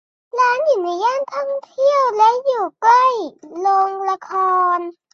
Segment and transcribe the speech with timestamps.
[0.39, 3.03] ร้านอยู่ในย่านท่องเที่ยวและอยู่ใกล้
[3.59, 4.31] โรงละค
[4.77, 4.79] ร